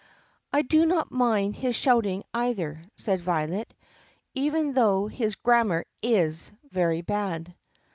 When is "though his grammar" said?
4.73-5.85